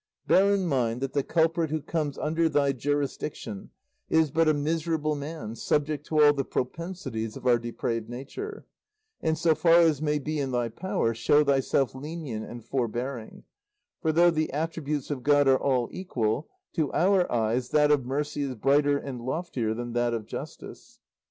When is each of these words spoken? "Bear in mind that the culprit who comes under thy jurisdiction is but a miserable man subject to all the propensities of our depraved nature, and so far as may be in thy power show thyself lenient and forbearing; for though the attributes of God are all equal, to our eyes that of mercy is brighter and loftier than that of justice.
"Bear 0.25 0.51
in 0.51 0.65
mind 0.65 0.99
that 0.99 1.13
the 1.13 1.21
culprit 1.21 1.69
who 1.69 1.79
comes 1.79 2.17
under 2.17 2.49
thy 2.49 2.71
jurisdiction 2.71 3.69
is 4.09 4.31
but 4.31 4.47
a 4.47 4.53
miserable 4.55 5.13
man 5.13 5.53
subject 5.55 6.07
to 6.07 6.19
all 6.19 6.33
the 6.33 6.43
propensities 6.43 7.37
of 7.37 7.45
our 7.45 7.59
depraved 7.59 8.09
nature, 8.09 8.65
and 9.21 9.37
so 9.37 9.53
far 9.53 9.81
as 9.81 10.01
may 10.01 10.17
be 10.17 10.39
in 10.39 10.49
thy 10.49 10.69
power 10.69 11.13
show 11.13 11.43
thyself 11.43 11.93
lenient 11.93 12.43
and 12.49 12.65
forbearing; 12.65 13.43
for 14.01 14.11
though 14.11 14.31
the 14.31 14.51
attributes 14.51 15.11
of 15.11 15.21
God 15.21 15.47
are 15.47 15.61
all 15.61 15.87
equal, 15.91 16.49
to 16.73 16.91
our 16.93 17.31
eyes 17.31 17.69
that 17.69 17.91
of 17.91 18.03
mercy 18.03 18.41
is 18.41 18.55
brighter 18.55 18.97
and 18.97 19.21
loftier 19.21 19.75
than 19.75 19.93
that 19.93 20.15
of 20.15 20.25
justice. 20.25 20.99